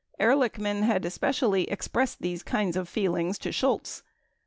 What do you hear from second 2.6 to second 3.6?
of feelings to